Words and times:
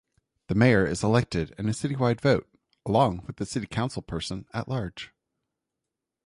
The 0.47 0.55
mayor 0.55 0.87
is 0.87 1.03
elected 1.03 1.53
in 1.59 1.67
a 1.67 1.73
citywide 1.73 2.19
vote, 2.21 2.49
along 2.87 3.21
with 3.27 3.35
the 3.35 3.45
city 3.45 3.67
councilperson-at-large. 3.67 5.11